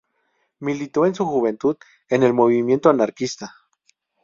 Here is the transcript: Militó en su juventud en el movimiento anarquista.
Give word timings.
Militó 0.61 1.05
en 1.05 1.13
su 1.13 1.27
juventud 1.27 1.77
en 2.09 2.23
el 2.23 2.33
movimiento 2.33 2.89
anarquista. 2.89 3.53